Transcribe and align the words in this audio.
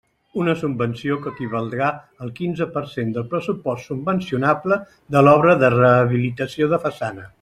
Una 0.43 0.53
subvenció 0.59 1.17
que 1.25 1.33
equivaldrà 1.35 1.89
al 2.27 2.31
quinze 2.39 2.67
per 2.77 2.83
cent 2.93 3.11
del 3.17 3.27
pressupost 3.35 3.91
subvencionable 3.91 4.79
de 5.17 5.23
l'obra 5.29 5.55
de 5.65 5.71
rehabilitació 5.77 6.73
de 6.73 6.83
façana. 6.89 7.29